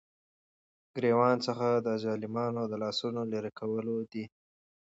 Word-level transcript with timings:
ګريوان 0.95 1.37
څخه 1.47 1.67
دظالمانو 1.87 2.61
دلاسونو 2.73 3.21
ليري 3.31 3.51
كول 3.59 3.87
دي، 4.11 4.23